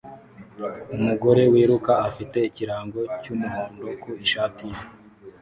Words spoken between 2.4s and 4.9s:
ikirango cy'umuhondo ku ishati ye